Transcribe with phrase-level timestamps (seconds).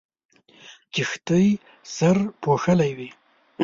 [0.93, 1.47] کښتۍ
[1.95, 3.09] سرپوښلې وې.